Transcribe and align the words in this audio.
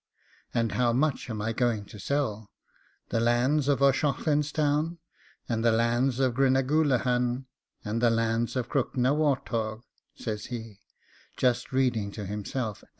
'And 0.51 0.71
how 0.71 0.93
much 0.93 1.29
am 1.29 1.43
I 1.43 1.53
going 1.53 1.85
to 1.85 1.99
sell! 1.99 2.49
the 3.09 3.19
lands 3.19 3.67
of 3.67 3.83
O'Shaughlin's 3.83 4.51
Town, 4.51 4.97
and 5.47 5.63
the 5.63 5.71
lands 5.71 6.19
of 6.19 6.33
Gruneaghoolaghan, 6.33 7.45
and 7.85 8.01
the 8.01 8.09
lands 8.09 8.55
of 8.55 8.67
Crookagnawaturgh,' 8.67 9.83
says 10.15 10.45
he, 10.47 10.79
just 11.37 11.71
reading 11.71 12.11
to 12.13 12.25
himself. 12.25 12.83